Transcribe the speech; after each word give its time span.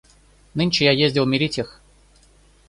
Нынче 0.55 0.85
я 0.85 0.93
ездил 0.93 1.27
мирить 1.27 1.59
их. 1.59 1.79